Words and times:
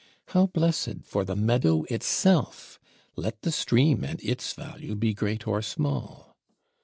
How 0.29 0.47
blessed 0.47 1.03
for 1.03 1.23
the 1.23 1.35
meadow 1.35 1.83
itself, 1.83 2.79
let 3.15 3.43
the 3.43 3.51
stream 3.51 4.03
and 4.03 4.19
its 4.23 4.53
value 4.53 4.95
be 4.95 5.13
great 5.13 5.45
or 5.47 5.61
small! 5.61 6.35